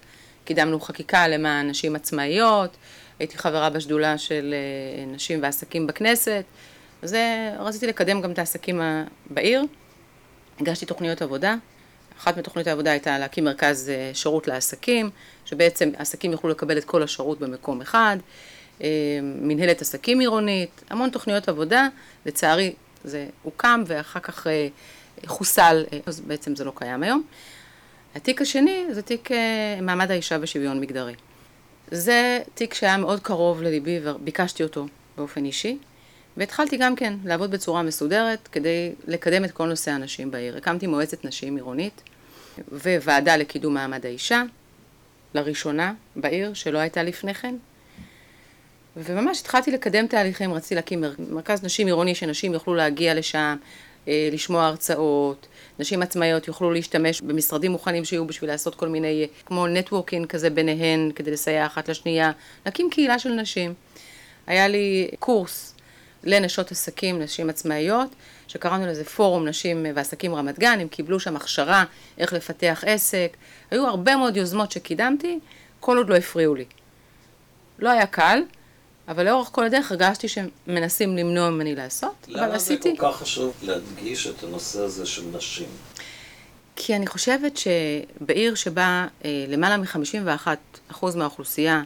[0.44, 2.76] קידמנו חקיקה למען נשים עצמאיות,
[3.18, 6.44] הייתי חברה בשדולה של אה, נשים ועסקים בכנסת,
[7.02, 8.81] וזה, רציתי לקדם גם את העסקים
[9.31, 9.62] בעיר,
[10.61, 11.57] הגשתי תוכניות עבודה,
[12.18, 15.11] אחת מתוכניות העבודה הייתה להקים מרכז אה, שירות לעסקים,
[15.44, 18.16] שבעצם עסקים יוכלו לקבל את כל השירות במקום אחד,
[18.83, 18.88] אה,
[19.23, 21.88] מנהלת עסקים עירונית, המון תוכניות עבודה,
[22.27, 24.68] לצערי זה הוקם ואחר כך אה,
[25.27, 27.23] חוסל, אז בעצם זה לא קיים היום.
[28.14, 29.29] התיק השני זה תיק
[29.83, 31.14] מעמד האישה ושוויון מגדרי.
[31.90, 35.79] זה תיק שהיה מאוד קרוב לליבי וביקשתי אותו באופן אישי,
[36.38, 40.57] והתחלתי גם כן לעבוד בצורה מסודרת כדי לקדם את כל נושא הנשים בעיר.
[40.57, 42.03] הקמתי מועצת נשים עירונית
[42.72, 44.42] וועדה לקידום מעמד האישה,
[45.35, 47.55] לראשונה בעיר, שלא הייתה לפני כן.
[48.96, 53.57] וממש התחלתי לקדם תהליכים, רציתי להקים מרכז נשים עירוני שנשים יוכלו להגיע לשם,
[54.09, 55.46] אה, לשמוע הרצאות,
[55.79, 61.11] נשים עצמאיות יוכלו להשתמש במשרדים מוכנים שיהיו בשביל לעשות כל מיני, כמו נטוורקינג כזה ביניהן,
[61.14, 62.31] כדי לסייע אחת לשנייה,
[62.66, 63.74] להקים קהילה של נשים.
[64.46, 65.74] היה לי קורס
[66.24, 68.09] לנשות עסקים, נשים עצמאיות,
[68.48, 71.85] שקראנו לזה פורום נשים ועסקים רמת גן, הם קיבלו שם הכשרה
[72.18, 73.37] איך לפתח עסק,
[73.70, 75.38] היו הרבה מאוד יוזמות שקידמתי,
[75.81, 76.64] כל עוד לא הפריעו לי.
[77.78, 78.42] לא היה קל,
[79.09, 82.88] אבל לאורך כל הדרך הרגשתי שמנסים למנוע ממני לעשות, אבל עשיתי.
[82.88, 85.68] למה זה כל כך חשוב להדגיש את הנושא הזה של נשים?
[86.76, 91.83] כי אני חושבת שבעיר שבה אה, למעלה מ-51% מהאוכלוסייה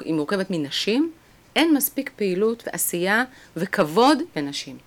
[0.00, 1.12] היא מורכבת מנשים,
[1.56, 3.24] אין מספיק פעילות ועשייה
[3.56, 4.78] וכבוד לנשים.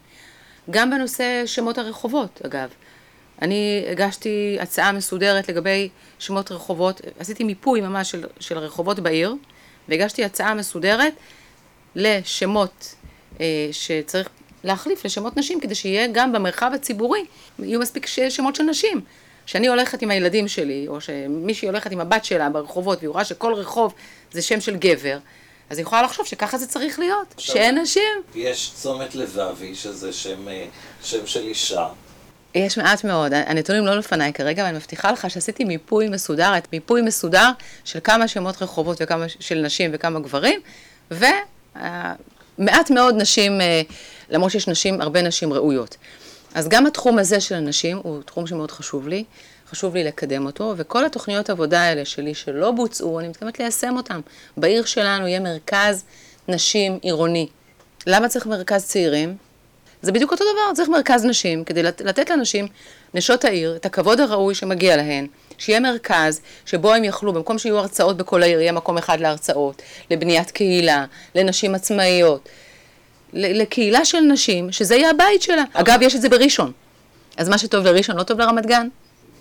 [0.70, 2.70] גם בנושא שמות הרחובות, אגב.
[3.42, 9.36] אני הגשתי הצעה מסודרת לגבי שמות רחובות, עשיתי מיפוי ממש של, של הרחובות בעיר,
[9.90, 11.14] והגשתי הצעה מסודרת
[11.96, 12.96] לשמות
[13.42, 14.30] אה, שצריך
[14.64, 17.26] להחליף לשמות נשים, כדי שיהיה גם במרחב הציבורי,
[17.60, 19.02] יהיו מספיק שמות של נשים.
[19.46, 23.54] כשאני הולכת עם הילדים שלי, או שמישהי הולכת עם הבת שלה ברחובות, והיא רואה שכל
[23.54, 23.94] רחוב
[24.32, 25.18] זה שם של גבר,
[25.70, 28.22] אז היא יכולה לחשוב שככה זה צריך להיות, שאין נשים.
[28.36, 30.66] יש צומת לבבי, שזה שם, אה,
[31.04, 31.88] שם של אישה.
[32.56, 36.68] יש מעט מאוד, הנתונים לא לפניי כרגע, אבל אני מבטיחה לך שעשיתי מיפוי מסודר, את
[36.74, 37.50] מיפוי מסודר
[37.84, 40.60] של כמה שמות רחובות וכמה של נשים וכמה גברים,
[41.12, 41.26] ו...
[42.60, 43.82] מעט מאוד נשים, אה,
[44.30, 45.98] למרות שיש נשים, הרבה נשים ראויות.
[46.54, 49.24] אז גם התחום הזה של הנשים הוא תחום שמאוד חשוב לי,
[49.70, 54.20] חשוב לי לקדם אותו, וכל התוכניות עבודה האלה שלי שלא בוצעו, אני מתכוונת ליישם אותן.
[54.58, 56.04] בעיר שלנו יהיה מרכז
[56.48, 57.48] נשים עירוני.
[58.08, 59.36] למה צריך מרכז צעירים?
[60.02, 62.68] זה בדיוק אותו דבר, צריך מרכז נשים, כדי לתת לנשים,
[63.14, 65.28] נשות העיר, את הכבוד הראוי שמגיע להן,
[65.58, 70.52] שיהיה מרכז שבו הם יכלו, במקום שיהיו הרצאות בכל העיר, יהיה מקום אחד להרצאות, לבניית
[70.52, 71.06] קהילה,
[71.36, 72.50] לנשים עצמאיות,
[73.34, 75.64] לקהילה של נשים, שזה יהיה הבית שלה.
[75.74, 76.72] אגב, יש את זה בראשון.
[77.38, 78.88] אז מה שטוב לראשון לא טוב לרמת גן.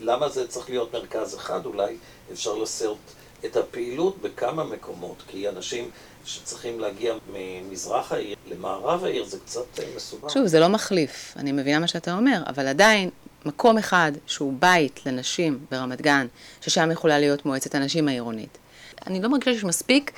[0.00, 1.66] למה זה צריך להיות מרכז אחד?
[1.66, 1.96] אולי
[2.32, 2.98] אפשר לעשות
[3.44, 5.90] את הפעילות בכמה מקומות, כי אנשים
[6.24, 10.30] שצריכים להגיע ממזרח העיר למערב העיר זה קצת מסובך.
[10.30, 13.10] שוב, זה לא מחליף, אני מבינה מה שאתה אומר, אבל עדיין
[13.46, 16.26] מקום אחד שהוא בית לנשים ברמת גן,
[16.60, 18.58] ששם יכולה להיות מועצת הנשים העירונית.
[19.06, 20.12] אני לא מרגישה שיש מספיק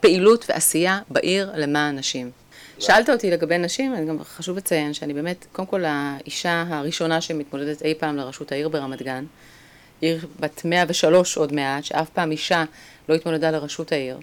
[0.00, 2.30] פעילות ועשייה בעיר למען נשים.
[2.78, 7.82] שאלת אותי לגבי נשים, אני גם חשוב לציין שאני באמת, קודם כל האישה הראשונה שמתמודדת
[7.82, 9.24] אי פעם לראשות העיר ברמת גן,
[10.00, 12.64] עיר בת 103 עוד מעט, שאף פעם אישה
[13.08, 14.18] לא התמודדה לראשות העיר.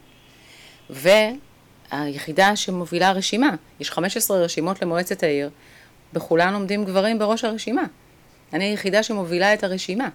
[0.89, 5.49] והיחידה שמובילה רשימה, יש 15 רשימות למועצת העיר,
[6.13, 7.83] בכולן עומדים גברים בראש הרשימה.
[8.53, 10.09] אני היחידה שמובילה את הרשימה.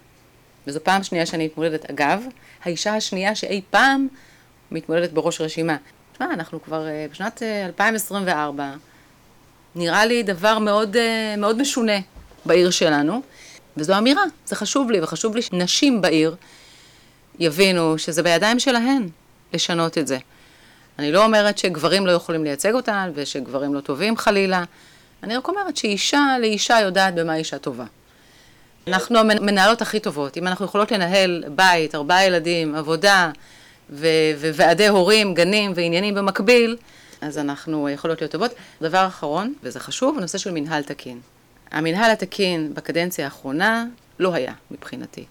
[0.67, 1.89] וזו פעם שנייה שאני מתמודדת.
[1.89, 2.23] אגב,
[2.63, 4.07] האישה השנייה שאי פעם
[4.71, 5.77] מתמודדת בראש רשימה.
[6.19, 8.71] תשמע, אנחנו כבר uh, בשנת uh, 2024,
[9.75, 11.97] נראה לי דבר מאוד, uh, מאוד משונה
[12.45, 13.21] בעיר שלנו,
[13.77, 16.35] וזו אמירה, זה חשוב לי, וחשוב לי שנשים בעיר
[17.39, 19.09] יבינו שזה בידיים שלהן
[19.53, 20.17] לשנות את זה.
[20.99, 24.63] אני לא אומרת שגברים לא יכולים לייצג אותן, ושגברים לא טובים חלילה,
[25.23, 27.85] אני רק אומרת שאישה לאישה יודעת במה אישה טובה.
[28.87, 30.37] אנחנו המנהלות הכי טובות.
[30.37, 33.31] אם אנחנו יכולות לנהל בית, ארבעה ילדים, עבודה,
[34.55, 36.77] וועדי הורים, גנים ועניינים במקביל,
[37.21, 38.51] אז אנחנו יכולות להיות טובות.
[38.81, 41.19] דבר אחרון, וזה חשוב, הנושא של מנהל תקין.
[41.71, 43.85] המנהל התקין בקדנציה האחרונה
[44.19, 45.25] לא היה מבחינתי.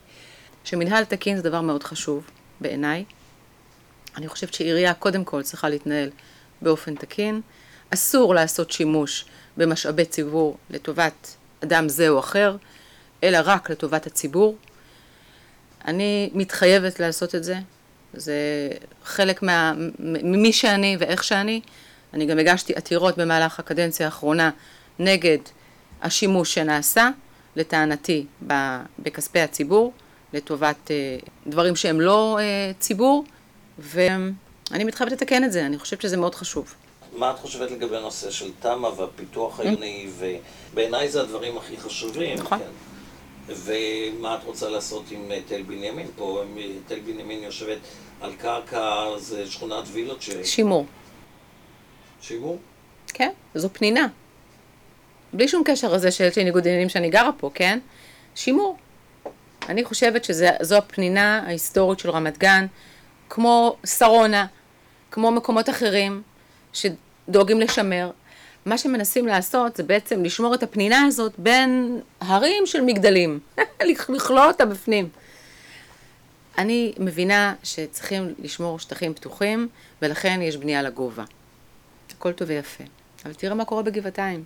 [0.65, 3.05] שמנהל תקין זה דבר מאוד חשוב בעיניי.
[4.17, 6.11] אני חושבת שעירייה קודם כל צריכה להתנהל
[6.63, 7.41] באופן תקין.
[7.95, 9.25] אסור לעשות שימוש
[9.57, 12.57] במשאבי ציבור לטובת אדם זה או אחר,
[13.25, 14.57] אלא רק לטובת הציבור.
[15.85, 17.57] אני מתחייבת לעשות את זה,
[18.15, 18.35] זה
[19.05, 21.61] חלק מה, ממי שאני ואיך שאני.
[22.15, 24.51] אני גם הגשתי עתירות במהלך הקדנציה האחרונה
[24.99, 25.39] נגד
[26.03, 27.11] השימוש שנעשה,
[27.57, 28.27] לטענתי,
[28.99, 29.93] בכספי הציבור,
[30.33, 31.17] לטובת אה,
[31.47, 33.25] דברים שהם לא אה, ציבור,
[33.79, 36.75] ואני מתחייבת לתקן את זה, אני חושבת שזה מאוד חשוב.
[37.13, 42.39] מה את חושבת לגבי הנושא של תמ"א והפיתוח העיוני, ובעיניי זה הדברים הכי חשובים.
[42.39, 42.59] נכון.
[42.59, 42.88] כן.
[43.49, 46.07] ומה את רוצה לעשות עם אה, תל בנימין?
[46.17, 46.43] פה
[46.87, 47.79] תל בנימין יושבת
[48.21, 50.31] על קרקע, זה שכונת וילות ש...
[50.45, 50.87] שימור.
[52.21, 52.59] שימור?
[53.07, 54.07] כן, זו פנינה.
[55.33, 57.79] בלי שום קשר לזה שיש לי ניגוד עניינים שאני גרה פה, כן?
[58.35, 58.77] שימור.
[59.69, 62.67] אני חושבת שזו הפנינה ההיסטורית של רמת גן,
[63.29, 64.47] כמו שרונה,
[65.11, 66.23] כמו מקומות אחרים
[66.73, 68.11] שדואגים לשמר.
[68.67, 73.41] מה שמנסים לעשות זה בעצם לשמור את הפנינה הזאת בין הרים של מגדלים,
[74.09, 75.09] לכלוא אותה בפנים.
[76.59, 79.69] אני מבינה שצריכים לשמור שטחים פתוחים,
[80.03, 81.25] ולכן יש בנייה לגובה.
[82.19, 82.85] הכל טוב ויפה.
[83.25, 84.45] אבל תראה מה קורה בגבעתיים.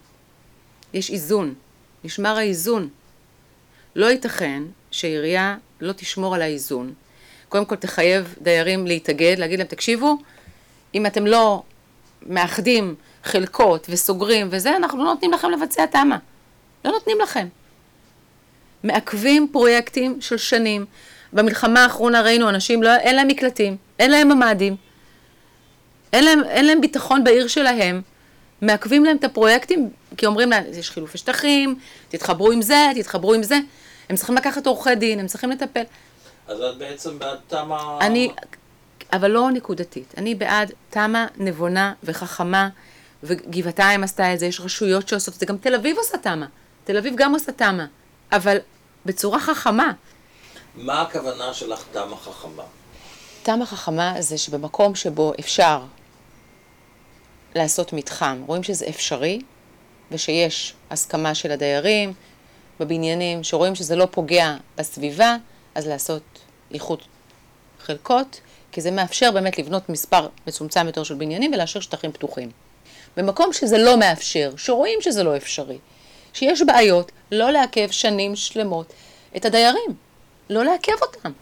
[0.92, 1.54] יש איזון,
[2.04, 2.88] נשמר האיזון.
[3.96, 6.94] לא ייתכן שעירייה לא תשמור על האיזון.
[7.48, 10.16] קודם כל תחייב דיירים להתאגד, להגיד להם, תקשיבו,
[10.94, 11.62] אם אתם לא
[12.26, 16.16] מאחדים חלקות וסוגרים וזה, אנחנו לא נותנים לכם לבצע תמ"א.
[16.84, 17.46] לא נותנים לכם.
[18.84, 20.86] מעכבים פרויקטים של שנים.
[21.32, 24.76] במלחמה האחרונה ראינו אנשים, לא, אין להם מקלטים, אין להם ממ"דים,
[26.12, 28.02] אין להם, אין להם ביטחון בעיר שלהם,
[28.60, 33.42] מעכבים להם את הפרויקטים, כי אומרים להם, יש חילופי שטחים, תתחברו עם זה, תתחברו עם
[33.42, 33.58] זה.
[34.08, 35.82] הם צריכים לקחת עורכי דין, הם צריכים לטפל.
[36.48, 37.98] אז את בעצם בעד תמ"א...
[38.00, 38.30] אני,
[39.12, 40.14] אבל לא נקודתית.
[40.16, 42.68] אני בעד תמ"א נבונה וחכמה,
[43.22, 46.46] וגבעתיים עשתה את זה, יש רשויות שעושות את זה, גם תל אביב עושה תמ"א.
[46.84, 47.84] תל אביב גם עושה תמ"א,
[48.32, 48.56] אבל
[49.06, 49.92] בצורה חכמה.
[50.74, 52.62] מה הכוונה שלך תמ"א חכמה?
[53.42, 55.82] תמ"א חכמה זה שבמקום שבו אפשר
[57.54, 59.40] לעשות מתחם, רואים שזה אפשרי,
[60.10, 62.12] ושיש הסכמה של הדיירים
[62.80, 65.36] בבניינים, שרואים שזה לא פוגע בסביבה,
[65.74, 66.22] אז לעשות
[66.70, 67.02] איחוד
[67.80, 68.40] חלקות,
[68.72, 72.50] כי זה מאפשר באמת לבנות מספר מצומצם יותר של בניינים ולהשאיר שטחים פתוחים.
[73.16, 75.78] במקום שזה לא מאפשר, שרואים שזה לא אפשרי,
[76.32, 78.92] שיש בעיות, לא לעכב שנים שלמות
[79.36, 79.94] את הדיירים,
[80.50, 81.32] לא לעכב אותם.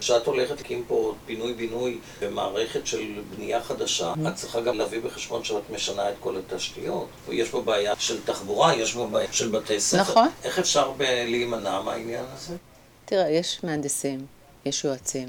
[0.00, 5.70] כשאת הולכת להקים פה פינוי-בינוי במערכת של בנייה חדשה, את צריכה גם להביא בחשבון שאת
[5.70, 7.08] משנה את כל התשתיות.
[7.28, 10.00] יש פה בעיה של תחבורה, יש פה בעיה של בתי ספר.
[10.00, 10.28] נכון.
[10.44, 12.56] איך אפשר להימנע מהעניין הזה?
[13.04, 14.26] תראה, יש מהנדסים,
[14.64, 15.28] יש יועצים.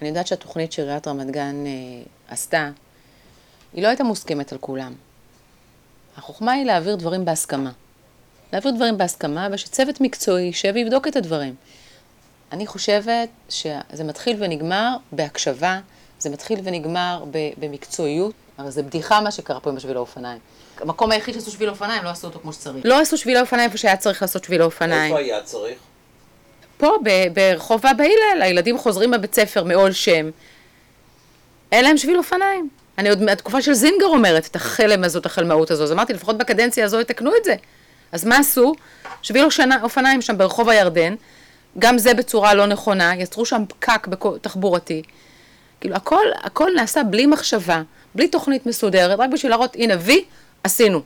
[0.00, 1.72] אני יודעת שהתוכנית שעיריית רמת גן אה,
[2.28, 2.70] עשתה,
[3.72, 4.94] היא לא הייתה מוסכמת על כולם.
[6.16, 7.70] החוכמה היא להעביר דברים בהסכמה.
[8.52, 11.54] להעביר דברים בהסכמה, ושצוות מקצועי יישב ויבדוק את הדברים.
[12.52, 15.80] אני חושבת שזה מתחיל ונגמר בהקשבה,
[16.18, 17.24] זה מתחיל ונגמר
[17.58, 18.34] במקצועיות.
[18.58, 20.38] הרי זה בדיחה מה שקרה פה עם השביל האופניים.
[20.80, 22.86] המקום היחיד שעשו שביל אופניים, לא עשו אותו כמו שצריך.
[22.86, 25.16] לא עשו שביל האופניים איפה שהיה צריך לעשות שביל האופניים.
[25.16, 25.78] איפה היה צריך?
[26.76, 26.88] פה,
[27.32, 30.30] ברחוב אבא הלל, הילדים חוזרים בבית ספר מעול שם.
[31.72, 32.68] אין להם שביל אופניים.
[32.98, 35.84] אני עוד מהתקופה של זינגר אומרת את החלם הזאת, החלמאות הזו.
[35.84, 37.54] אז אמרתי, לפחות בקדנציה הזו יתקנו את זה.
[38.12, 38.74] אז מה עשו?
[39.22, 39.44] שביל
[39.82, 41.14] אופניים שם ברחוב הירדן,
[41.78, 44.06] גם זה בצורה לא נכונה, יצרו שם פקק
[44.40, 45.02] תחבורתי.
[45.80, 47.82] כאילו, הכל, הכל נעשה בלי מחשבה,
[48.14, 50.24] בלי תוכנית מסודרת, רק בשביל להראות, הנה וי,
[50.64, 51.02] עשינו.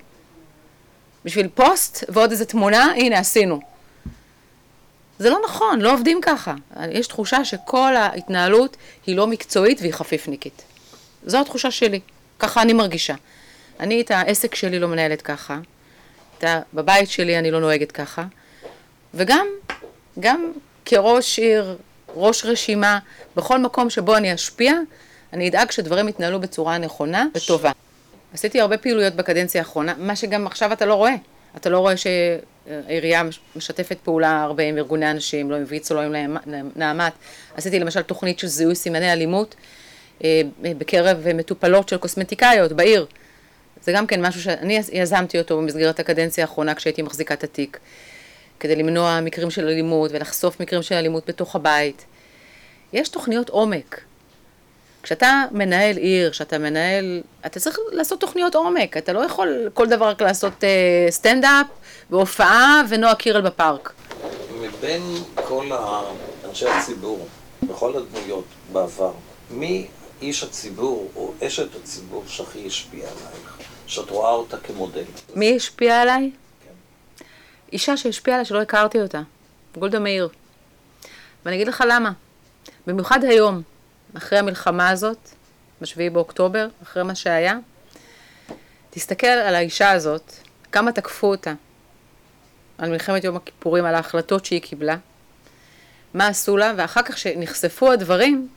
[1.24, 3.60] בשביל פוסט ועוד איזה תמונה, הנה, עשינו.
[5.18, 6.54] זה לא נכון, לא עובדים ככה.
[6.90, 8.76] יש תחושה שכל ההתנהלות
[9.06, 10.62] היא לא מקצועית והיא חפיפניקית.
[11.26, 12.00] זו התחושה שלי,
[12.38, 13.14] ככה אני מרגישה.
[13.80, 15.58] אני את העסק שלי לא מנהלת ככה,
[16.38, 18.24] את בבית שלי אני לא נוהגת ככה,
[19.14, 19.46] וגם,
[20.20, 20.52] גם
[20.84, 21.76] כראש עיר,
[22.14, 22.98] ראש רשימה,
[23.36, 24.74] בכל מקום שבו אני אשפיע,
[25.32, 27.72] אני אדאג שדברים יתנהלו בצורה נכונה וטובה.
[28.34, 31.14] עשיתי הרבה פעילויות בקדנציה האחרונה, מה שגם עכשיו אתה לא רואה.
[31.56, 33.22] אתה לא רואה שהעירייה
[33.56, 36.36] משתפת פעולה הרבה עם ארגוני הנשים, לא עם ויצו, לא עם
[36.76, 37.12] נעמת.
[37.56, 39.54] עשיתי למשל תוכנית של זיהוי סימני אלימות
[40.62, 43.06] בקרב מטופלות של קוסמטיקאיות בעיר.
[43.82, 47.78] זה גם כן משהו שאני יזמתי אותו במסגרת הקדנציה האחרונה כשהייתי מחזיקת התיק,
[48.60, 52.04] כדי למנוע מקרים של אלימות ולחשוף מקרים של אלימות בתוך הבית.
[52.92, 54.00] יש תוכניות עומק.
[55.02, 60.08] כשאתה מנהל עיר, כשאתה מנהל, אתה צריך לעשות תוכניות עומק, אתה לא יכול כל דבר
[60.08, 61.66] רק לעשות uh, סטנדאפ
[62.10, 63.92] והופעה ונועה קירל בפארק.
[64.80, 65.02] בין
[65.34, 65.70] כל
[66.48, 67.28] אנשי הציבור,
[67.62, 69.12] בכל הדמויות בעבר,
[69.50, 69.86] מי
[70.22, 73.58] איש הציבור או אשת הציבור שהכי השפיע עלייך?
[73.86, 75.04] שאת רואה אותה כמודל.
[75.34, 76.30] מי השפיע עליי?
[76.64, 76.70] כן.
[77.72, 79.22] אישה שהשפיעה עליי שלא הכרתי אותה,
[79.78, 80.28] גולדה מאיר.
[81.44, 82.12] ואני אגיד לך למה.
[82.86, 83.62] במיוחד היום,
[84.16, 85.18] אחרי המלחמה הזאת,
[85.80, 87.58] ב-7 באוקטובר, אחרי מה שהיה,
[88.90, 90.32] תסתכל על האישה הזאת,
[90.72, 91.54] כמה תקפו אותה,
[92.78, 94.96] על מלחמת יום הכיפורים, על ההחלטות שהיא קיבלה,
[96.14, 98.48] מה עשו לה, ואחר כך שנחשפו הדברים,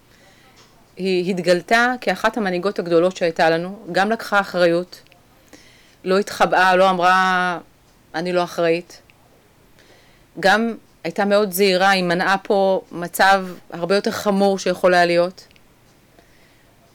[0.97, 5.01] היא התגלתה כאחת המנהיגות הגדולות שהייתה לנו, גם לקחה אחריות,
[6.03, 7.59] לא התחבאה, לא אמרה,
[8.15, 9.01] אני לא אחראית.
[10.39, 15.47] גם הייתה מאוד זהירה, היא מנעה פה מצב הרבה יותר חמור שיכול היה להיות.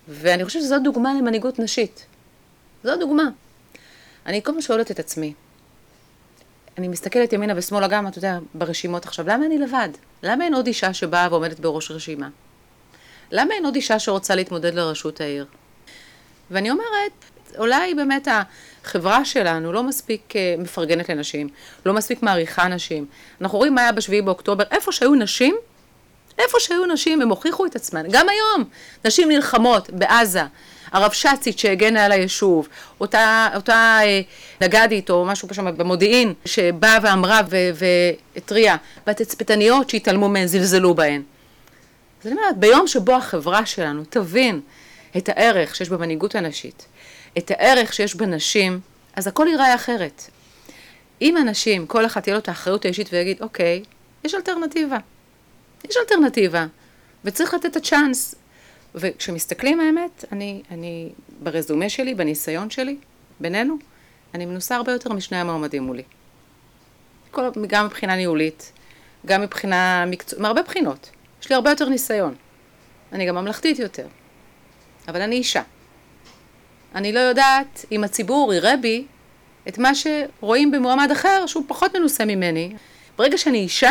[0.08, 2.06] ואני חושבת שזו דוגמה למנהיגות נשית.
[2.84, 3.28] זו דוגמה.
[4.26, 5.34] אני כל הזמן שואלת את עצמי,
[6.78, 9.88] אני מסתכלת ימינה ושמאלה גם, אתה יודע, ברשימות עכשיו, למה אני לבד?
[10.22, 12.28] למה אין עוד אישה שבאה ועומדת בראש רשימה?
[13.30, 15.46] למה אין עוד אישה שרוצה להתמודד לראשות העיר?
[16.50, 17.12] ואני אומרת,
[17.58, 18.28] אולי באמת
[18.84, 21.48] החברה שלנו לא מספיק אה, מפרגנת לנשים,
[21.86, 23.06] לא מספיק מעריכה נשים.
[23.40, 25.56] אנחנו רואים מה היה בשביעי באוקטובר, איפה שהיו נשים,
[26.38, 28.02] איפה שהיו נשים הם הוכיחו את עצמן.
[28.10, 28.64] גם היום
[29.04, 30.42] נשים נלחמות בעזה.
[30.92, 32.68] הרבש"צית שהגנה על היישוב,
[33.00, 34.20] אותה, אותה אה,
[34.60, 37.40] נגדית או משהו שם במודיעין שבאה ואמרה
[37.74, 41.22] והתריעה, והתצפיתניות שהתעלמו מהן, זלזלו בהן.
[42.20, 44.60] אז אני אומרת, ביום שבו החברה שלנו תבין
[45.16, 46.86] את הערך שיש במנהיגות הנשית,
[47.38, 48.80] את הערך שיש בנשים,
[49.16, 50.22] אז הכל ייראה אחרת.
[51.22, 53.82] אם אנשים, כל אחד תהיה לו את האחריות האישית ויגיד, אוקיי,
[54.24, 54.98] יש אלטרנטיבה.
[55.90, 56.66] יש אלטרנטיבה,
[57.24, 58.34] וצריך לתת את הצ'אנס.
[58.94, 62.96] וכשמסתכלים האמת, אני, אני ברזומה שלי, בניסיון שלי,
[63.40, 63.76] בינינו,
[64.34, 66.02] אני מנוסה הרבה יותר משני המועמדים מולי.
[67.30, 68.72] כל, גם מבחינה ניהולית,
[69.26, 71.10] גם מבחינה מקצועית, מהרבה בחינות.
[71.42, 72.34] יש לי הרבה יותר ניסיון.
[73.12, 74.06] אני גם ממלכתית יותר.
[75.08, 75.62] אבל אני אישה.
[76.94, 79.06] אני לא יודעת אם הציבור יראה בי
[79.68, 82.72] את מה שרואים במועמד אחר שהוא פחות מנוסה ממני.
[83.18, 83.90] ברגע שאני אישה,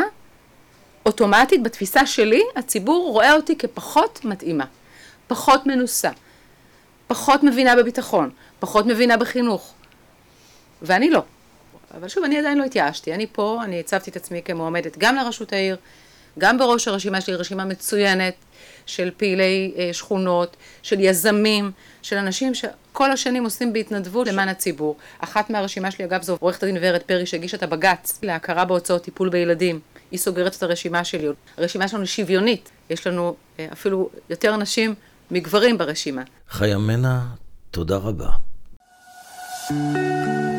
[1.06, 4.66] אוטומטית בתפיסה שלי הציבור רואה אותי כפחות מתאימה,
[5.28, 6.12] פחות מנוסה,
[7.08, 8.30] פחות מבינה בביטחון,
[8.60, 9.74] פחות מבינה בחינוך.
[10.82, 11.22] ואני לא.
[11.98, 13.14] אבל שוב, אני עדיין לא התייאשתי.
[13.14, 15.78] אני פה, אני הצבתי את עצמי כמועמדת גם לראשות העיר,
[16.38, 18.34] גם בראש הרשימה שלי, רשימה מצוינת
[18.86, 21.72] של פעילי אה, שכונות, של יזמים,
[22.02, 24.98] של אנשים שכל השנים עושים בהתנדבות למען הציבור.
[25.20, 29.30] אחת מהרשימה שלי, אגב, זו עורכת הדין ורד פרי שהגישה את הבג"ץ להכרה בהוצאות טיפול
[29.30, 29.80] בילדים.
[30.12, 31.28] היא סוגרת את הרשימה שלי.
[31.58, 34.96] הרשימה שלנו שוויונית, יש לנו אה, אפילו יותר נשים
[35.32, 36.22] מגברים ברשימה.
[36.50, 37.20] חיה מנע,
[37.72, 38.30] תודה רבה.
[39.70, 40.57] thank you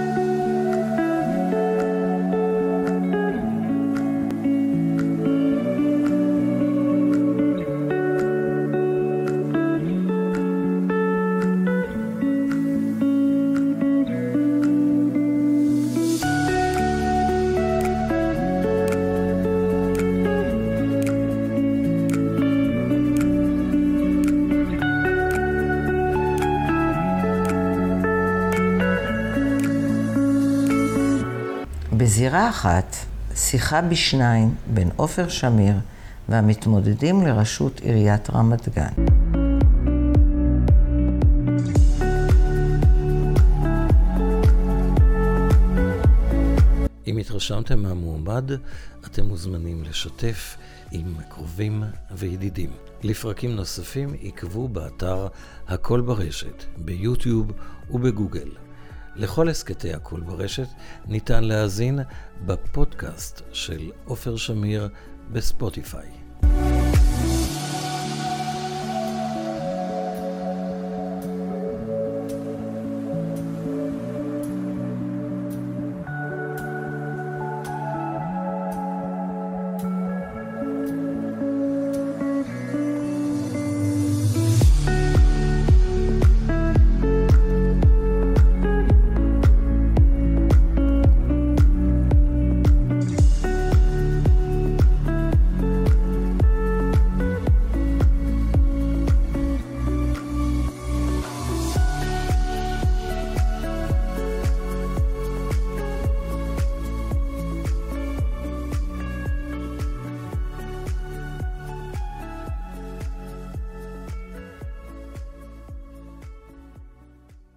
[32.48, 32.96] אחת,
[33.34, 35.74] שיחה בשניים בין עופר שמיר
[36.28, 39.04] והמתמודדים לראשות עיריית רמת גן.
[47.06, 48.50] אם התרשמתם מהמועמד,
[49.06, 50.56] אתם מוזמנים לשתף
[50.90, 52.70] עם קרובים וידידים.
[53.02, 55.26] לפרקים נוספים עקבו באתר
[55.68, 57.52] הכל ברשת, ביוטיוב
[57.90, 58.67] ובגוגל.
[59.18, 60.68] לכל הסכתי הקול ברשת
[61.06, 61.98] ניתן להאזין
[62.46, 64.88] בפודקאסט של עופר שמיר
[65.32, 66.17] בספוטיפיי.